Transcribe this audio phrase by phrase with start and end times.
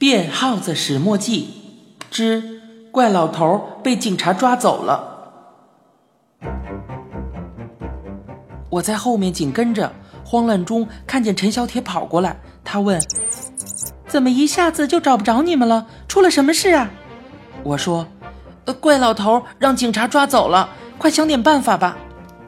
[0.00, 1.50] 变耗子始末记
[2.10, 6.40] 之怪老头被警察抓走了。
[8.70, 9.92] 我在后面紧跟着，
[10.24, 12.98] 慌乱中看见陈小铁跑过来，他问
[14.08, 15.86] ：“怎么一下子就找不着你们了？
[16.08, 16.90] 出了什么事啊？”
[17.62, 18.06] 我说：“，
[18.80, 21.98] 怪老头让警察抓走了，快想点办法吧。”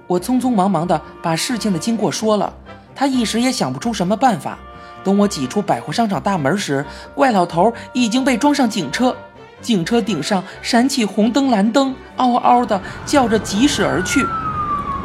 [0.09, 2.55] 我匆匆忙忙的把事情的经过说了，
[2.95, 4.59] 他一时也想不出什么办法。
[5.05, 6.85] 等我挤出百货商场大门时，
[7.15, 9.15] 怪老头已经被装上警车，
[9.61, 14.25] 警车顶上闪起红灯蓝灯，嗷嗷的叫着疾驶而去。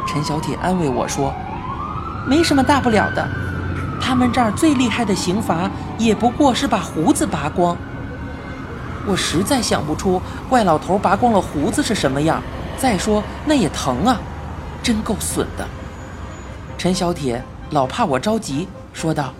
[0.06, 1.34] 陈小铁安慰我说
[2.26, 3.28] ：“没什么大不了的，
[4.00, 7.76] 他们这儿最厉害的刑罚也不过是把胡子拔光。”
[9.06, 12.42] 我实在想不出怪老头拔光了胡子是什么样，
[12.76, 14.20] 再说那也疼啊，
[14.82, 15.66] 真够损的。
[16.76, 19.32] 陈小铁老怕我着急，说道。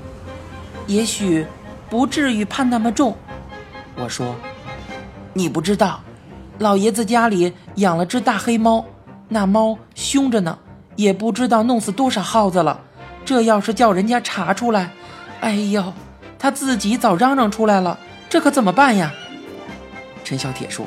[0.88, 1.46] 也许
[1.90, 3.14] 不至于判那么重，
[3.94, 4.34] 我说，
[5.34, 6.00] 你不知道，
[6.58, 8.84] 老爷子家里养了只大黑猫，
[9.28, 10.58] 那猫凶着呢，
[10.96, 12.80] 也不知道弄死多少耗子了。
[13.22, 14.90] 这要是叫人家查出来，
[15.42, 15.92] 哎呦，
[16.38, 17.98] 他自己早嚷嚷出来了，
[18.30, 19.12] 这可怎么办呀？
[20.24, 20.86] 陈小铁说：“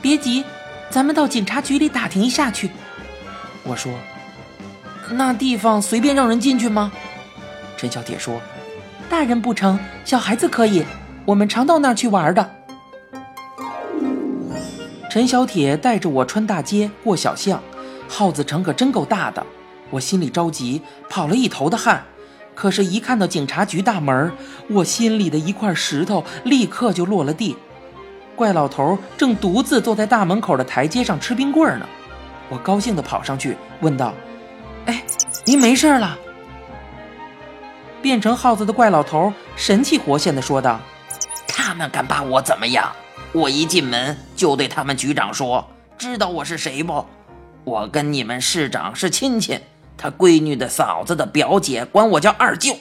[0.00, 0.42] 别急，
[0.88, 2.70] 咱们到警察局里打听一下去。”
[3.64, 3.92] 我说
[5.12, 6.90] ：“那地方随便让人进去吗？”
[7.76, 8.40] 陈小铁说。
[9.12, 10.82] 大人不成，小孩子可以。
[11.26, 12.50] 我们常到那儿去玩的。
[15.10, 17.62] 陈小铁带着我穿大街过小巷，
[18.08, 19.44] 耗子城可真够大的。
[19.90, 22.02] 我心里着急，跑了一头的汗。
[22.54, 24.32] 可是，一看到警察局大门，
[24.70, 27.54] 我心里的一块石头立刻就落了地。
[28.34, 31.86] 怪老头正独自坐在大门口的台阶上吃冰棍呢。
[32.48, 34.14] 我高兴地跑上去问道
[34.86, 35.04] ：“哎，
[35.44, 36.18] 您没事了？”
[38.02, 40.80] 变成耗子的怪老头神气活现地说道
[41.46, 42.92] ：“他们敢把我怎么样？
[43.32, 47.06] 我一进门就对他们局长说，知道我是谁不？
[47.64, 49.60] 我跟你们市长是亲戚，
[49.96, 52.76] 他闺女的嫂子的表姐管我叫二舅。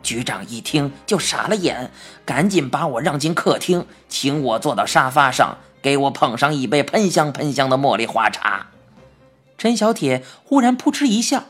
[0.00, 1.90] 局长一听就傻了眼，
[2.24, 8.68] 赶紧把我让进客厅，请我坐到沙发上，给我捧上一杯喷香喷香的茉莉花茶。”
[9.58, 11.44] 陈小铁忽然扑哧一笑，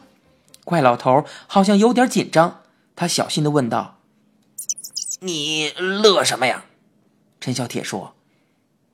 [0.64, 2.60] 怪老头好像有点紧张。
[2.96, 4.00] 他小心的问道
[5.20, 6.64] ：“你乐什么呀？”
[7.38, 8.16] 陈小铁说：“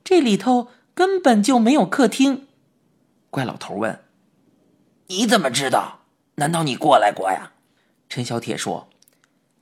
[0.03, 2.47] 这里头根本就没有客厅。”
[3.31, 4.03] 怪老头问
[5.07, 6.01] ：“你怎么知道？
[6.35, 7.53] 难道你过来过呀？”
[8.09, 8.89] 陈小铁说：“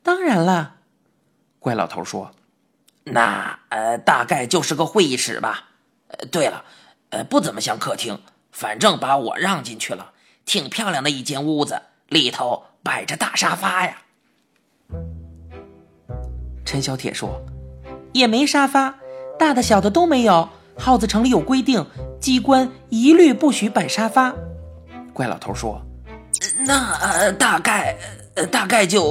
[0.02, 0.78] 当然了。”
[1.60, 2.34] 怪老头说
[3.06, 5.70] ：“那呃，大概就是个会议室吧。
[6.32, 6.66] 对了，
[7.12, 10.14] 呃，不怎么像客厅，反正把我让进去了，
[10.44, 14.02] 挺漂亮的一间屋子，里头摆着大沙发呀。”
[16.66, 17.42] 陈小铁说
[18.14, 18.96] ：“也没沙发，
[19.38, 20.50] 大的小的都没有。
[20.78, 21.86] 耗子城里有规定，
[22.20, 24.34] 机关一律不许摆沙发。”
[25.14, 25.82] 怪老头说
[26.66, 27.98] ：“那大概
[28.50, 29.04] 大概就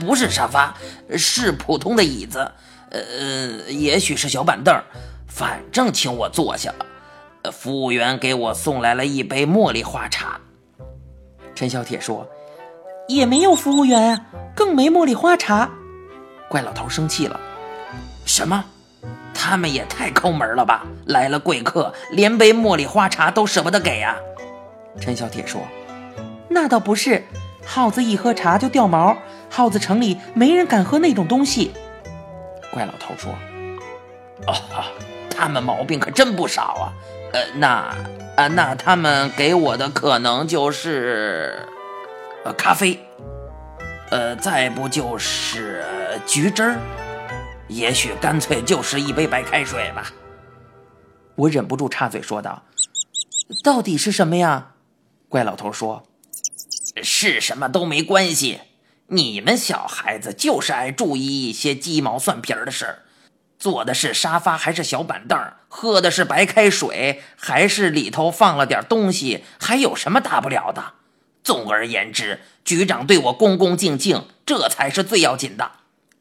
[0.00, 0.76] 不是沙发，
[1.16, 2.50] 是普通的椅子，
[2.90, 4.74] 呃，也许是小板凳，
[5.28, 7.50] 反正请我坐下了。
[7.52, 10.40] 服务员给我送来了一杯茉莉花茶。”
[11.54, 12.26] 陈小铁说
[13.08, 14.20] ：“也没有服务员啊，
[14.54, 15.70] 更没茉莉花茶。”
[16.48, 17.38] 怪老头生气了，
[18.24, 18.64] 什么？
[19.32, 20.86] 他们也太抠门了吧！
[21.06, 24.16] 来了贵客，连杯茉莉花茶都舍不得给啊！
[25.00, 25.60] 陈小铁说
[26.48, 27.24] ：“那倒不是，
[27.66, 29.18] 耗子一喝茶就掉毛，
[29.50, 31.72] 耗子城里没人敢喝那种东西。”
[32.72, 33.34] 怪老头说
[34.46, 34.54] ：“哦，
[35.28, 36.92] 他们毛病可真不少啊！
[37.32, 37.94] 呃，那
[38.36, 41.68] 啊，那他们给我的可能就是
[42.44, 42.98] 呃咖啡。”
[44.10, 45.84] 呃，再不就是
[46.24, 46.78] 橘汁儿，
[47.66, 50.12] 也许干脆就是一杯白开水吧。
[51.34, 52.62] 我忍不住插嘴说道
[53.64, 54.74] ：“到底是什么呀？”
[55.28, 56.06] 怪老头说
[57.02, 58.60] ：“是什么都没关系，
[59.08, 62.98] 你们小孩子就是爱注意一些鸡毛蒜皮的事儿。
[63.58, 65.36] 坐的是沙发还是小板凳？
[65.68, 69.42] 喝的是白开水还是里头放了点东西？
[69.58, 70.92] 还有什么大不了的？”
[71.44, 75.72] 总而言之，局长对我恭恭敬敬，这才是最要紧的。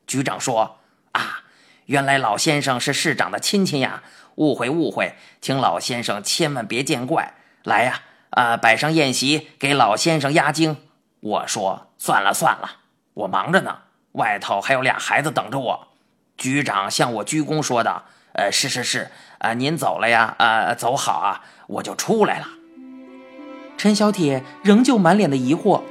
[0.06, 0.80] 局长说
[1.14, 1.44] ：“啊，
[1.86, 4.04] 原来老先生是市长的亲戚呀，
[4.36, 7.36] 误会误会，请老先生千万别见怪。
[7.64, 10.76] 来呀，啊，摆上宴席，给老先生压惊。”
[11.22, 12.80] 我说：“算了算了，
[13.14, 13.78] 我忙着呢，
[14.12, 15.88] 外头还有俩孩子等着我。”
[16.38, 18.04] 局长向我鞠躬说道
[18.36, 22.48] ：“呃，是是是，啊，您走了呀，啊，走好啊，我就出来了。”
[23.84, 25.82] 陈小铁仍旧满脸的疑惑，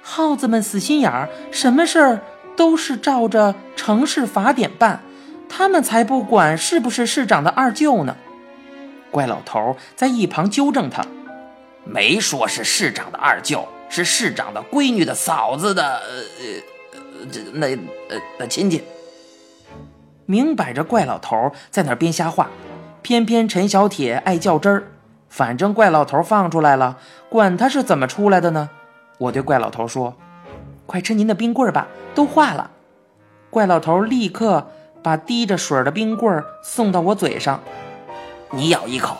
[0.00, 2.20] 耗子们死心眼儿，什么事儿
[2.56, 5.02] 都是照着城市法典办，
[5.46, 8.16] 他们才不管是不是市长的二舅呢。
[9.10, 11.04] 怪老头在一旁纠正他
[11.84, 17.66] ：“没说是市长的二舅，是市长的闺女的嫂子的，呃，这那
[18.08, 18.82] 呃的亲戚。”
[20.24, 22.48] 明摆着怪老头在那编瞎话，
[23.02, 24.84] 偏偏陈小铁爱较真儿。
[25.34, 26.96] 反正怪老头放出来了，
[27.28, 28.70] 管他是怎么出来的呢？
[29.18, 30.14] 我对怪老头说
[30.86, 32.70] ：“快吃您的冰棍吧，都化了。”
[33.50, 34.68] 怪老头立刻
[35.02, 37.60] 把滴着水的冰棍送到我嘴上，
[38.52, 39.16] 你咬一口。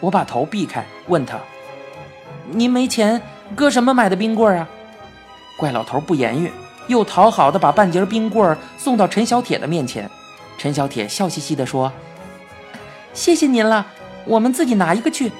[0.00, 1.38] 我把头避开，问他
[2.52, 3.22] ：“您没钱，
[3.54, 4.68] 搁什么买的冰棍啊？”
[5.56, 6.52] 怪老头不言语，
[6.88, 10.10] 又讨好的把半截冰棍送到陈小铁的面前。
[10.58, 11.90] 陈小铁笑嘻嘻地说
[13.14, 13.86] ：“谢谢您了，
[14.26, 15.32] 我们自己拿一个去。”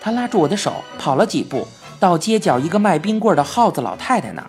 [0.00, 1.66] 他拉住我的手，跑了几步。
[2.00, 4.48] 到街角一个卖冰棍的耗子老太太那儿，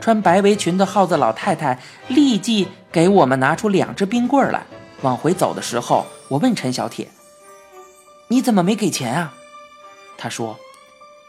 [0.00, 1.78] 穿白围裙的耗子老太太
[2.08, 4.62] 立即给我们拿出两只冰棍来。
[5.02, 7.10] 往回走的时候，我问陈小铁
[8.28, 9.34] ：“你怎么没给钱啊？”
[10.16, 10.58] 他说：“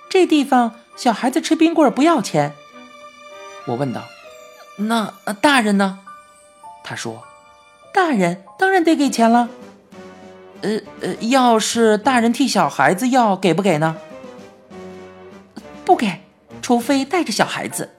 [0.09, 2.53] 这地方小孩子吃冰棍不要钱。”
[3.67, 4.03] 我问道
[4.77, 5.99] ：“那大人呢？”
[6.81, 7.23] 他说
[7.93, 9.49] ：“大人当然得给钱了。
[10.61, 13.97] 呃呃，要是大人替小孩子要，给不给呢？”
[15.83, 16.21] 不给，
[16.61, 17.89] 除非带着小孩子。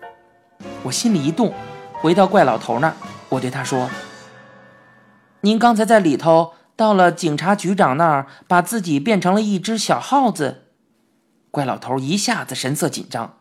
[0.85, 1.53] 我心里一动，
[1.93, 2.95] 回到怪老头那儿，
[3.29, 3.91] 我对他说
[5.43, 10.63] ：“您刚才在里头到了警察局长那儿，把自己变成了一只小耗子。”
[11.51, 13.37] 怪老头一下子神色紧张：“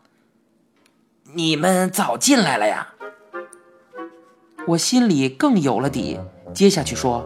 [1.34, 2.88] 你们早进来了呀？”
[4.68, 6.20] 我心里更有了底，
[6.52, 7.24] 接下去说：“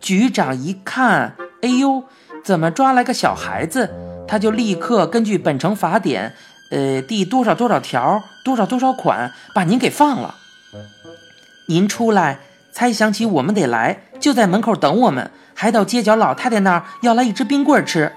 [0.00, 2.04] 局长一看，哎呦，
[2.44, 3.90] 怎么抓来个小孩子？”
[4.28, 6.34] 他就立刻根据本城法典，
[6.70, 10.34] 呃，第多少多少条，多少多少款，把您给放了。
[11.68, 12.40] 您出来
[12.70, 18.12] 才想起我们得来，就在门口等我们，还到街角老太太那儿要来一只冰棍吃。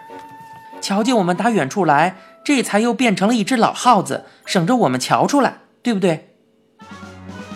[0.81, 6.35] 瞧见我们打远处来，这才又变成了一只老耗子，省着我们瞧出来，对不对？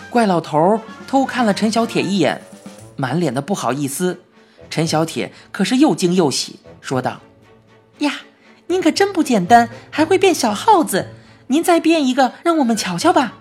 [0.08, 2.40] 怪老头偷看了陈小铁一眼，
[2.96, 4.22] 满脸的不好意思。
[4.68, 7.20] 陈小铁可是又惊又喜，说道
[7.98, 8.12] ：“呀。”
[8.68, 11.10] 您可真不简单，还会变小耗子。
[11.46, 13.34] 您再变一个，让我们瞧瞧吧。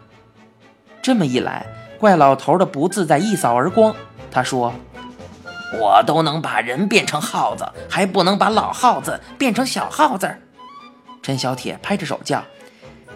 [1.01, 1.65] 这么一来，
[1.97, 3.95] 怪老头的不自在一扫而光。
[4.29, 4.71] 他说
[5.81, 10.31] ：“我都能把人变成耗子，还不能把老耗子变成小耗子？”
[11.23, 12.45] 陈小铁拍着手叫：“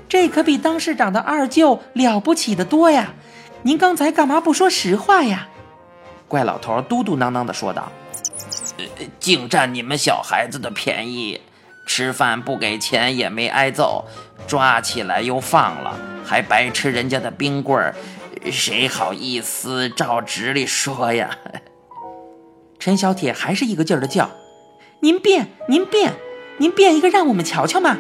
[0.10, 3.14] 这可比当市长的二舅了不起的多呀！
[3.62, 5.49] 您刚才干嘛不说实话呀？”
[6.30, 7.92] 怪老头嘟嘟囔囔地说道
[9.20, 11.42] ：“净占你们小孩子的便宜。”
[11.88, 14.06] 吃饭不给钱也没挨揍，
[14.48, 17.96] 抓起来又放了，还白吃人家的冰棍儿，
[18.52, 21.36] 谁好意思照直里说呀？
[22.78, 24.30] 陈小铁还是一个劲儿的叫
[25.02, 26.14] ：“您变，您变，
[26.60, 27.98] 您变一个让我们瞧瞧嘛！”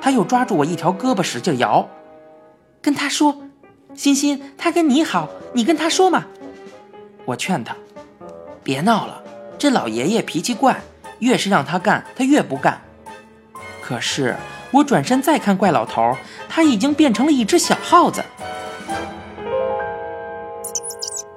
[0.00, 1.90] 他又抓住我一条胳膊使劲摇，
[2.80, 3.42] 跟他说
[3.94, 6.24] ：“欣欣，他跟你好，你跟他说嘛。”
[7.26, 7.76] 我劝他
[8.64, 9.22] ：“别闹了，
[9.58, 10.80] 这老爷爷脾气怪，
[11.18, 12.80] 越是让他干，他越不干。”
[13.82, 14.36] 可是
[14.70, 16.16] 我转身再看怪老头，
[16.48, 18.24] 他已经变成了一只小耗子。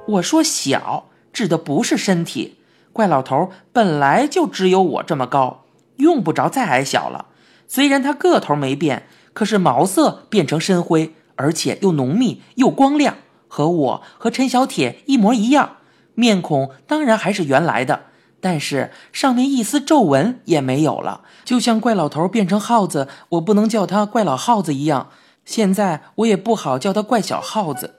[0.08, 2.58] 我说“小”指的不是身体，
[2.94, 5.66] 怪老头本来就只有我这么高，
[5.98, 7.26] 用不着再矮小了。
[7.68, 13.18] 虽然他个头没变，可是毛色变成深灰，而且又浓密又光亮，
[13.48, 15.78] 和我和陈小铁一模一样。
[16.20, 18.02] 面孔当然还是原来的。
[18.42, 25.10] 但是上面一丝皱纹也没有了，就像怪老头变成耗子，我不能叫他怪老耗子一样。
[25.44, 27.96] 现在我也不好叫他怪小耗子。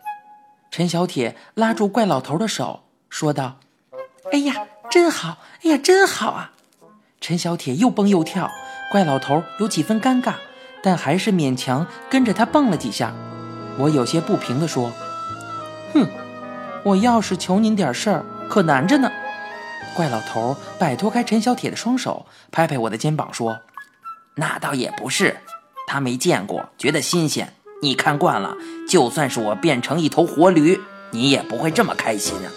[0.70, 3.58] 陈小铁拉住怪老头的手，说道
[4.32, 4.54] ：“哎呀，
[4.90, 5.38] 真好！
[5.62, 6.52] 哎呀，真好啊！”
[7.20, 8.48] 陈小铁又蹦又跳，
[8.90, 10.34] 怪老头有几分尴尬，
[10.82, 13.12] 但还是勉强跟着他蹦了几下。
[13.78, 14.90] 我有些不平地说
[15.92, 16.06] ：“哼，
[16.84, 19.10] 我要是求您点事儿，可难着呢。”
[19.94, 23.60] 怪老头摆脱开陈小铁的双手，拍拍我的肩膀说
[24.36, 25.38] ：“那倒也不是，
[25.86, 27.52] 他没见过，觉得新鲜。
[27.82, 28.56] 你看惯了，
[28.88, 32.48] 就算是我变成一头活驴，你也不会这么开心啊。”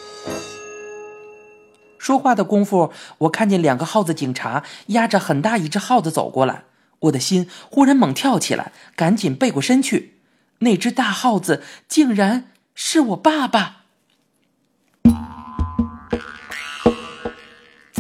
[1.98, 6.64] 说话的功夫，我看见两个耗子警察压着很大一只耗子走过来，
[7.00, 10.16] 我的心忽然猛跳起来，赶紧背过身去。
[10.60, 13.83] 那只大耗子竟然是我爸爸。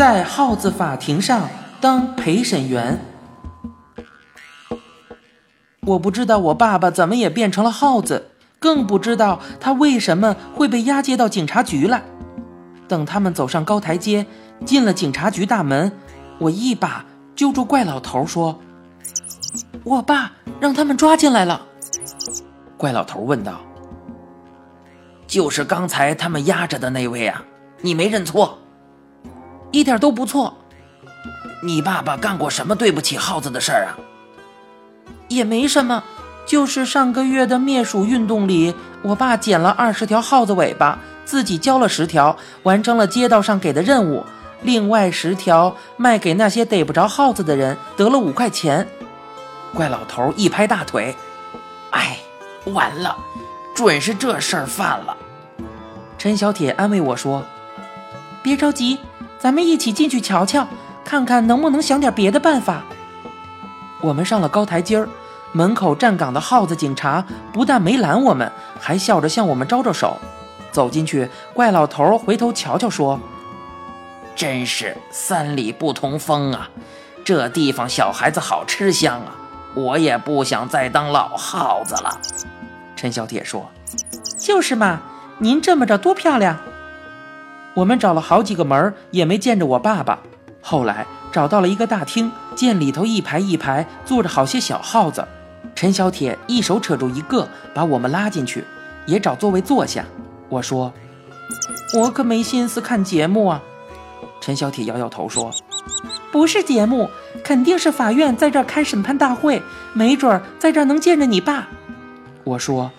[0.05, 1.48] 在耗子法庭上
[1.79, 3.00] 当陪审员，
[5.79, 12.03] 我不知道我爸爸怎么也变成了耗子，更不知道他为什么会被押解到警察局来。
[12.89, 14.25] 等他们走上高台阶，
[14.65, 15.93] 进了警察局大门，
[16.38, 18.60] 我一把揪住怪老头说
[19.86, 21.65] ：“我爸让他们抓进来了。”
[22.75, 23.62] 怪老头问道
[25.25, 27.45] ：“就是刚才他们押着的那位啊？
[27.79, 28.60] 你没认错？
[29.74, 30.53] 一点都不错。
[31.63, 33.98] 你爸爸干过什么对不起耗子的事儿啊？
[35.27, 36.03] 也没什么，
[36.46, 44.24] 就是上个月的灭鼠运动里，我爸捡了二十条耗子尾巴，自己交了十条，完成了街道上给的任务。
[44.62, 48.88] 另外十条卖给那些逮不着耗子的人，得了五块钱。
[49.74, 51.15] 怪老头一拍大腿
[51.92, 52.18] ：“哎！”
[52.72, 53.18] 完了，
[53.74, 55.18] 准是这事儿犯了。
[56.18, 57.44] 陈小铁安慰我说
[58.44, 59.00] ：“别着急，
[59.44, 60.66] 咱们一起进去瞧瞧，
[61.04, 62.86] 看看能不能想点别的办法。”
[64.00, 65.10] 我们上了高台阶儿，
[65.52, 70.18] 门口站岗的耗子警察不但没拦我们，还笑着向我们招招手。
[70.72, 73.20] 走进去，怪老头回头瞧瞧说
[74.34, 76.70] ：“真是三里不同风啊，
[77.26, 79.36] 这地方小孩子好吃香啊，
[79.76, 82.18] 我也不想再当老耗子了。”
[82.96, 83.70] 陈小铁说
[84.40, 85.02] ：“就是嘛，
[85.40, 86.58] 您这么着多漂亮。”
[87.74, 90.20] 我们找了好几个门也没见着我爸爸。
[90.62, 95.27] 后来找到了一个大厅，见里头一排一排坐着好些小耗子。
[95.75, 98.63] 陈小铁一手扯住一个，把我们拉进去，
[99.06, 100.06] 也找座位坐下。
[100.50, 100.94] 我说
[101.98, 103.62] ：“我可没心思看节目啊。”
[104.39, 105.51] 陈小铁摇摇头说
[106.32, 107.10] ：“不是节目，
[107.44, 109.63] 肯定是法院在这儿开审判大会，
[109.94, 111.70] 没准儿在这儿能见着你爸。”
[112.44, 112.92] 我说：“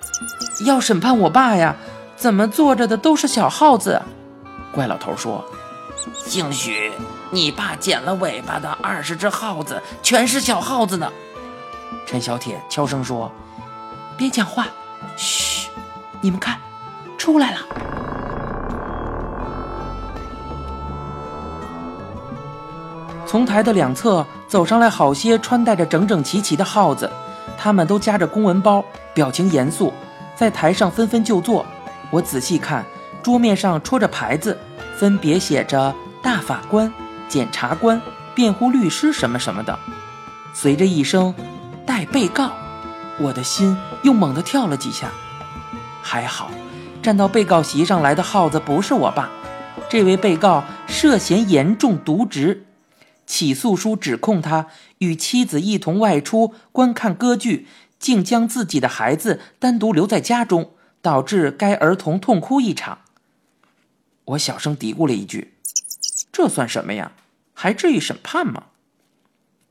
[0.67, 1.77] 要审判我爸呀，
[2.17, 4.03] 怎么坐着的都是小耗子？”
[4.75, 5.45] 怪老头说
[6.15, 6.93] ：“兴许
[7.31, 11.13] 你爸剪了尾巴的二十只耗子全是小耗子呢。”
[12.05, 13.31] 陈小铁悄声说
[14.19, 14.67] ：“别讲话，
[15.17, 15.69] 嘘，
[16.21, 16.59] 你们看，
[17.17, 17.59] 出来了。”
[23.27, 27.11] 从台的两侧走上来好些穿戴着整整齐齐的耗子。
[27.57, 29.93] 他们都夹着公文包，表情严肃，
[30.37, 31.65] 在台上纷纷就坐。
[32.11, 32.85] 我仔细看，
[33.25, 34.59] 桌面上戳着牌子，
[34.99, 36.93] 分别写着“大法官
[37.27, 37.99] ”“检察官
[38.37, 39.79] ”“辩护律师”什么什么的。
[40.53, 41.35] 随着一声
[41.87, 42.53] “待被告”，
[43.19, 45.11] 我的心又猛地跳了几下。
[46.03, 46.51] 还好，
[47.03, 49.31] 站到被告席上来的耗子不是我爸。
[49.89, 52.67] 这位被告涉嫌严重渎职。
[53.25, 54.67] 起诉书指控他
[54.99, 57.67] 与妻子一同外出观看歌剧，
[57.99, 62.99] 竟将自己的孩子单独留在家中，导致该儿童痛哭一场。
[64.27, 65.55] 我小声嘀咕了一句
[66.33, 67.13] ：“这算什么呀？
[67.53, 68.65] 还至于审判吗？”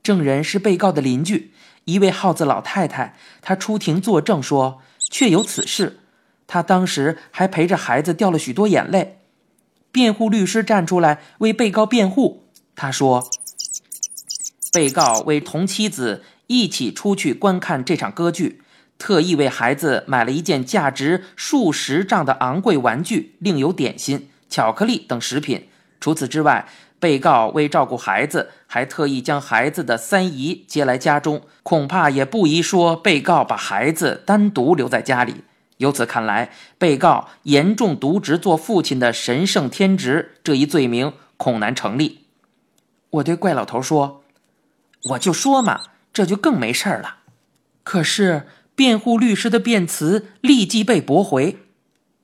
[0.02, 1.52] 证人是被告的邻居，
[1.84, 3.16] 一位耗子老太太。
[3.40, 4.80] 她出庭作证说，
[5.10, 5.98] 确有此事。
[6.46, 9.20] 她当时还陪着孩子掉了许多眼泪。
[9.90, 12.44] 辩护律师站出来为被告辩护，
[12.74, 13.30] 他说。
[14.72, 18.60] 被告为同妻子一起出去观看这场歌剧，
[18.98, 25.66] 特意为孩子买了一件价值数十丈的昂贵玩具，另有点心、巧克力等食品。
[25.98, 26.68] 除此之外，
[27.00, 31.42] 被告为照顾孩子，还特意将孩子的三姨接来家中。
[31.64, 35.42] 恐怕也不宜说，被告把孩子单独留在家里。
[35.78, 42.26] 由此看来，被告严重渎职做父亲的神圣天职这一罪名恐难成立。
[43.10, 44.22] 我对怪老头说。
[45.08, 45.80] 我就说嘛，
[46.12, 47.16] 这就更没事儿了。
[47.82, 48.46] 可是
[48.76, 51.58] 辩护律师的辩词立即被驳回。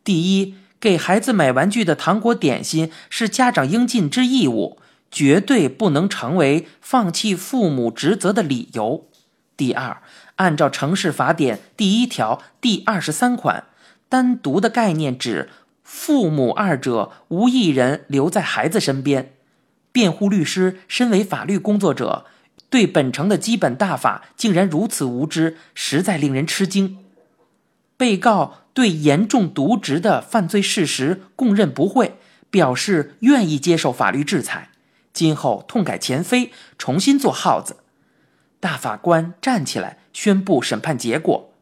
[0.05, 4.79] 第一，给孩子买玩具的糖果点心是家长应尽之义务，
[5.11, 9.07] 绝对不能成为放弃父母职责的理由。
[9.59, 10.03] 第二，
[10.37, 13.65] 按照《城市法典》第一条第二十三款，
[14.09, 15.51] 单独的概念指
[15.85, 19.35] 父母二者无一人留在孩子身边。
[19.93, 22.25] 辩护律师身为法律工作者。
[22.71, 26.99] 对本城的基本大法竟然如此无知，实在令人吃惊。
[27.97, 32.17] 被告对严重渎职的犯罪事实供认不讳，
[32.51, 34.71] 表示愿意接受法律制裁，
[35.13, 37.77] 今后痛改前非，重新做耗子。
[38.59, 41.53] 大法官站起来宣布审判结果：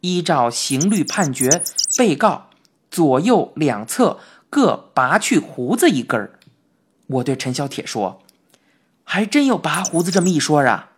[0.00, 1.62] 依照刑律判决，
[1.98, 2.50] 被告
[2.90, 4.18] 左右两侧
[4.50, 6.38] 各拔去胡子一根儿。
[7.06, 8.20] 我对陈小铁说。
[9.04, 10.92] 还真有拔胡子这么一说啊！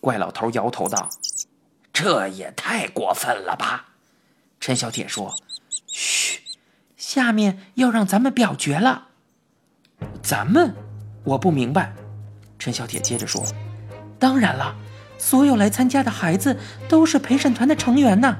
[0.00, 1.08] 怪老头摇头道
[1.92, 3.87] ：“这也太过分了吧！”
[4.60, 5.34] 陈小铁说
[5.86, 6.40] ：“嘘，
[6.96, 9.08] 下面要让咱们表决了。”
[10.22, 10.74] 咱们？
[11.24, 11.92] 我不明白。
[12.58, 13.42] 陈小铁接着说
[14.18, 14.74] ：“当然了，
[15.16, 16.56] 所有来参加的孩子
[16.88, 18.36] 都是陪审团的成员呢。”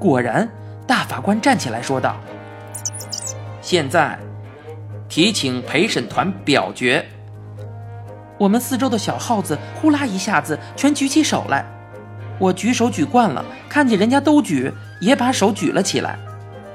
[0.00, 0.50] 果然，
[0.86, 2.18] 大法官站起来说道
[3.60, 4.18] ：“现在，
[5.08, 7.06] 提请陪审团表决。”
[8.38, 11.64] 我们四周的小耗子呼啦一下子全举起手来。
[12.40, 16.18] 我举手举惯了，看见人家都举，也把手举了起来。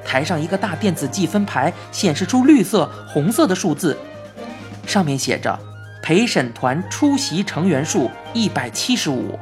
[0.06, 3.98] 台上一个大电子计分牌显示出绿色、红色的数字，
[4.86, 5.60] 上面写着
[6.04, 9.40] ：“陪审团出席成员数一百七十五，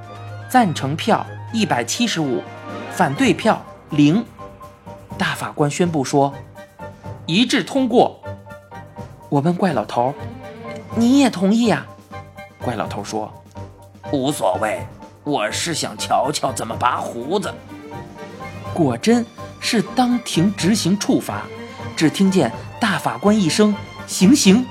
[0.48, 2.42] 赞成票一百七十五，
[2.90, 4.26] 反对票零。”
[5.20, 6.34] 大法官宣布说
[7.28, 8.22] ：“一致通过。”
[9.28, 10.14] 我问怪老头
[10.96, 11.86] ：“你也同意呀？”
[12.64, 13.30] 怪老头说
[14.14, 14.80] ：“无所谓，
[15.24, 17.54] 我是想瞧瞧怎么拔胡子。”
[18.74, 19.26] 果真
[19.60, 21.44] 是当庭执行处罚。
[21.96, 23.74] 只听见大法官一声
[24.08, 24.66] “行刑”，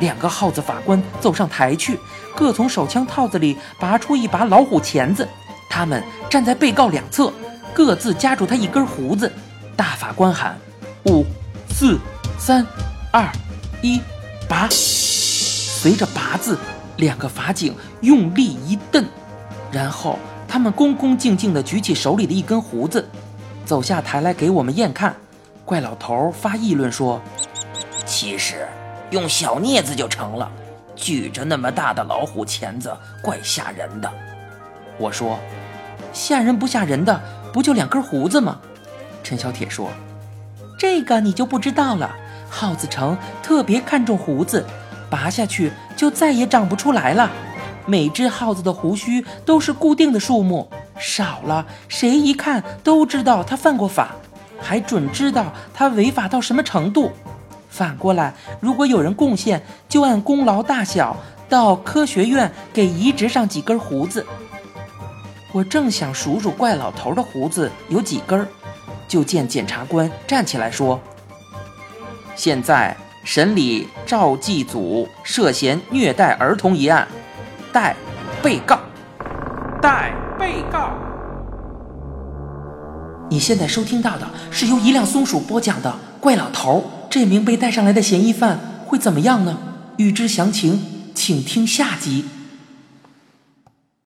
[0.00, 1.98] 两个耗子法官走上台去，
[2.34, 5.26] 各从手枪套子里拔出一把老虎钳子。
[5.70, 7.32] 他们站在被告两侧，
[7.72, 9.32] 各自夹住他一根胡子。
[9.76, 10.58] 大法官喊
[11.06, 11.24] ：“五、
[11.70, 11.98] 四、
[12.36, 12.66] 三、
[13.12, 13.30] 二、
[13.80, 14.00] 一，
[14.48, 16.58] 拔！”随着拔字。
[16.96, 19.04] 两个法警用力一蹬，
[19.76, 20.18] 然后
[20.48, 23.06] 他们恭恭敬敬地举起手里的一根胡子，
[23.66, 25.14] 走下台来给我们验看。
[25.66, 27.20] 怪老头发议论说
[28.06, 28.66] ：“其实
[29.10, 30.50] 用小镊子就成了，
[30.94, 32.90] 举着那么大的老虎钳子，
[33.20, 34.10] 怪吓人的。”
[34.96, 35.38] 我说
[36.10, 37.20] ：“吓人不吓人的，
[37.52, 38.58] 不就两根胡子吗？”
[39.22, 39.90] 陈小铁说
[40.80, 42.16] ：“这个你就不知道了，
[42.48, 44.64] 耗子城特别看重胡子。”
[45.10, 47.30] 拔下去就再也长不出来了。
[47.86, 54.16] 每只耗子的胡须都是固定的数目，少了谁一看都知道他犯过法，
[54.60, 57.12] 还准知道他违法到什么程度。
[57.70, 61.16] 反过来，如果有人贡献，就按功劳大小
[61.48, 64.26] 到科学院给移植上几根胡子。
[65.52, 68.46] 我正想数数怪老头的胡子有几根，
[69.06, 71.00] 就见检察官站起来说
[72.36, 72.96] ：“现在。”
[73.26, 77.08] 审理赵继祖涉嫌虐待儿童一案，
[77.72, 77.94] 待
[78.42, 78.78] 被告。
[79.80, 80.90] 代被告。
[83.28, 86.78] 你现在收听到的是由一辆松鼠播讲的《怪老头》，
[87.10, 89.58] 这名被带上来的嫌疑犯会怎么样呢？
[89.96, 90.80] 欲知详情，
[91.14, 92.24] 请听下集。